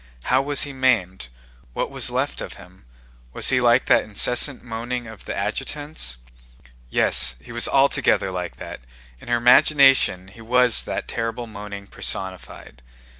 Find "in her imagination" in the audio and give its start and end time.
9.19-10.29